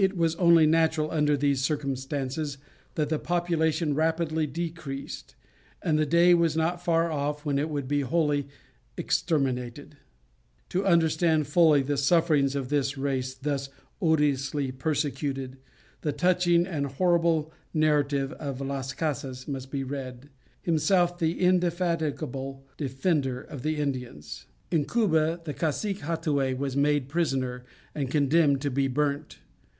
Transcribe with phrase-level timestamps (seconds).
[0.00, 2.58] It was only natural under these circumstances
[2.96, 5.36] that the population rapidly decreased,
[5.80, 8.48] and the day was not far off when it would be wholly
[8.96, 9.96] exterminated.
[10.70, 13.68] To understand fully the sufferings of this race thus
[14.00, 15.58] odiously persecuted,
[16.00, 20.30] the touching and horrible narrative of Las Casas must be read,
[20.62, 24.46] himself the indefatigable defender of the Indians.
[24.72, 25.14] [Illustration: Indians burnt alive.
[25.14, 26.06] From an old print.] In Cuba, the Cacique
[26.54, 29.38] Hattuey was made prisoner and condemned to be burnt.